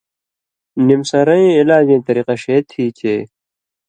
نِم 0.85 1.01
سرَیں 1.09 1.51
علاجَیں 1.61 2.01
طریقہ 2.07 2.35
شے 2.43 2.57
تھی 2.69 2.85
چے 2.99 3.15